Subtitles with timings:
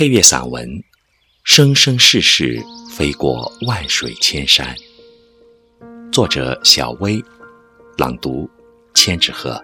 [0.00, 0.66] 配乐散文
[1.44, 2.58] 《生生世世
[2.90, 4.74] 飞过万水千山》，
[6.10, 7.22] 作者小薇，
[7.98, 8.48] 朗读
[8.94, 9.62] 千纸鹤。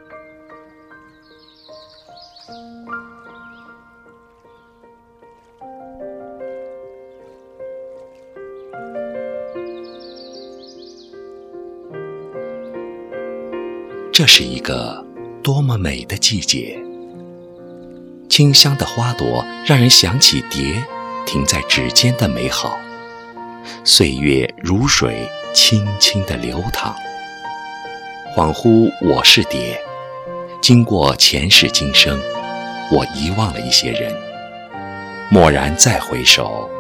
[14.13, 15.03] 这是一个
[15.43, 16.86] 多么美的季节！
[18.37, 20.85] 清香的花朵让人想起蝶
[21.25, 22.79] 停在指尖的美好。
[23.83, 26.95] 岁月如水，轻轻地流淌。
[28.35, 29.81] 恍惚我是蝶，
[30.61, 32.21] 经过前世今生，
[32.93, 34.15] 我遗忘了一些人。
[35.33, 36.71] 蓦然再回首，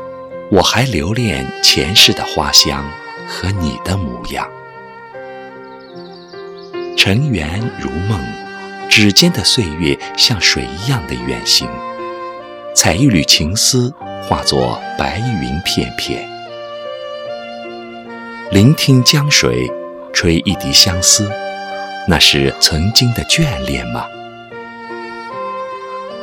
[0.51, 2.85] 我还留恋前世的花香
[3.27, 4.47] 和你的模样。
[6.99, 8.21] 尘缘如梦，
[8.97, 11.69] 指尖的岁月像水一样的远行，
[12.75, 16.27] 采一缕情丝，化作白云片片。
[18.51, 19.71] 聆听江水，
[20.15, 21.31] 吹一笛相思，
[22.09, 24.07] 那是曾经的眷恋吗？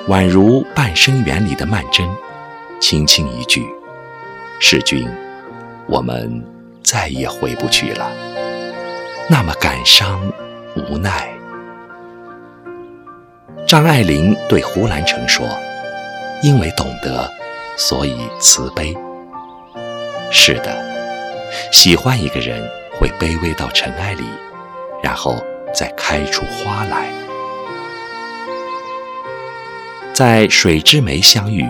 [0.08, 2.10] 宛如半生缘里的曼桢，
[2.82, 3.64] 轻轻一句
[4.60, 5.08] ：“世君，
[5.86, 6.44] 我们
[6.82, 8.12] 再也回不去了。”
[9.30, 10.20] 那么感伤。
[10.76, 11.32] 无奈，
[13.74, 15.48] 张爱玲对胡兰成说
[16.44, 17.28] ：“因为懂得，
[17.76, 18.96] 所以慈悲。”
[20.30, 20.80] 是的，
[21.72, 22.64] 喜欢一个人
[23.00, 24.26] 会卑微到尘埃里，
[25.02, 27.08] 然后再开出花来。
[30.14, 31.66] 在水之湄相遇，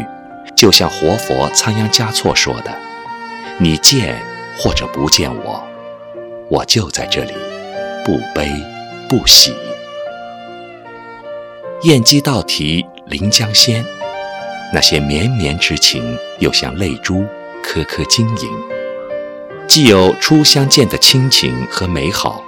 [0.58, 2.72] 就像活佛仓央嘉措说的
[3.58, 4.22] ：“你见
[4.59, 5.64] 或者不见我，
[6.50, 7.31] 我就在这里，
[8.04, 8.52] 不悲。”
[9.08, 9.56] 不喜，
[11.84, 13.84] 燕姬道题临江仙，
[14.73, 17.25] 那些绵绵之情，又像泪珠
[17.62, 18.50] 颗颗晶莹。
[19.68, 22.41] 既有初相见的亲情和美好，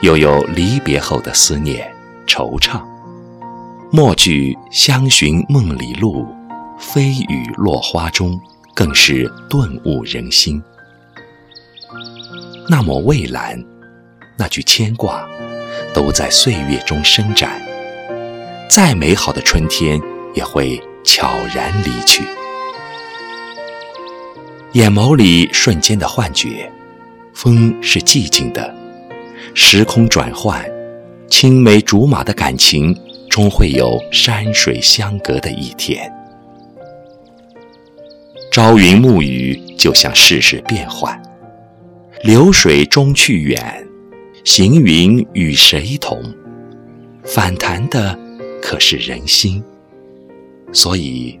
[0.00, 1.94] 又有离别后的思念
[2.26, 2.82] 惆怅。
[3.92, 6.26] 末句相寻梦里路，
[6.76, 8.40] 飞雨落花中，
[8.74, 10.60] 更是顿悟人心。
[12.68, 13.64] 那抹蔚蓝，
[14.36, 15.24] 那句牵挂。
[15.92, 17.60] 都在岁月中伸展，
[18.68, 20.00] 再美好的春天
[20.34, 22.24] 也会悄然离去。
[24.72, 26.70] 眼眸里瞬间的幻觉，
[27.32, 28.74] 风是寂静的，
[29.54, 30.64] 时空转换，
[31.30, 32.94] 青梅竹马的感情
[33.30, 36.12] 终会有山水相隔的一天。
[38.50, 41.20] 朝云暮雨，就像世事变幻，
[42.22, 43.86] 流水终去远。
[44.44, 46.22] 行云与谁同？
[47.24, 48.16] 反弹的
[48.66, 49.62] 可是人心。
[50.72, 51.38] 所以，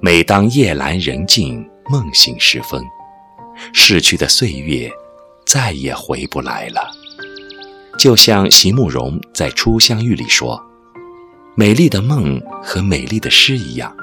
[0.00, 2.82] 每当夜阑人静、梦醒时分，
[3.74, 4.90] 逝去的岁月
[5.44, 6.90] 再也回不来了。
[7.98, 10.58] 就像席慕容在《初相遇》里说
[11.54, 13.94] ：“美丽的梦和美丽的诗一样，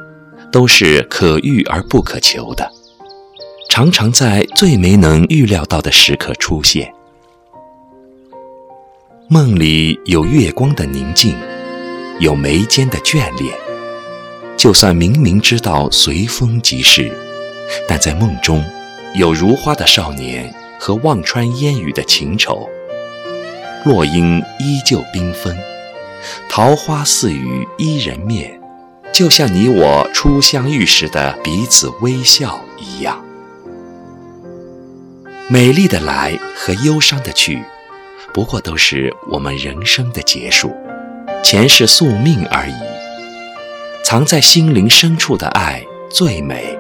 [0.52, 2.72] 都是可遇而不可求的，
[3.68, 6.94] 常常在最没能预料到的时刻出现。”
[9.28, 11.36] 梦里有月光的宁静，
[12.20, 13.58] 有眉间的眷恋。
[14.58, 17.12] 就算明明知道随风即逝，
[17.88, 18.64] 但在梦中，
[19.16, 22.70] 有如花的少年和望穿烟雨的情愁。
[23.86, 25.58] 落英依旧缤纷，
[26.50, 28.60] 桃花似雨伊人面，
[29.14, 33.24] 就像你我初相遇时的彼此微笑一样。
[35.48, 37.64] 美丽的来和忧伤的去。
[38.32, 40.72] 不过都是我们人生的结束，
[41.44, 42.74] 前世宿命而已。
[44.04, 46.76] 藏在心灵深处的爱最美。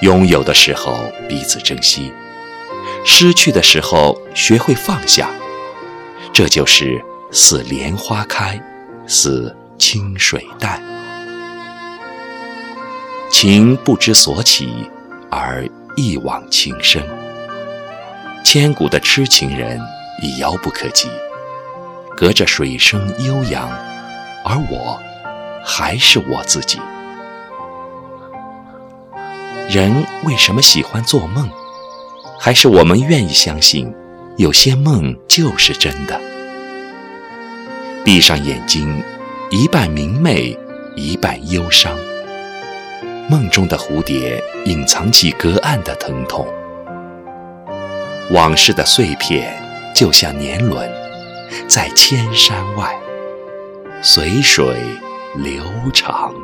[0.00, 0.98] 拥有的时候
[1.28, 2.12] 彼此珍惜，
[3.04, 5.30] 失去的时候学会放下。
[6.32, 7.00] 这就是
[7.30, 8.60] 似莲花开，
[9.06, 10.82] 似清水淡。
[13.30, 14.90] 情不知所起，
[15.30, 15.64] 而
[15.96, 17.00] 一往情深。
[18.44, 19.80] 千古的痴情人
[20.20, 21.08] 已遥不可及，
[22.16, 23.68] 隔着水声悠扬，
[24.44, 25.00] 而我
[25.64, 26.80] 还是我自己。
[29.68, 31.48] 人为什么喜欢做梦？
[32.38, 33.92] 还是我们愿意相信，
[34.36, 36.20] 有些梦就是真的？
[38.04, 39.02] 闭上眼睛，
[39.50, 40.56] 一半明媚，
[40.94, 41.96] 一半忧伤。
[43.28, 46.46] 梦中的蝴蝶隐藏起隔岸的疼痛。
[48.30, 49.56] 往事的碎片，
[49.94, 50.90] 就像年轮，
[51.68, 52.98] 在千山外，
[54.02, 54.76] 随水
[55.34, 56.34] 流长。